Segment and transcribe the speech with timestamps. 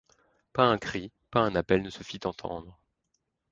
[0.51, 2.79] Pas un cri, pas un appel ne se fit entendre.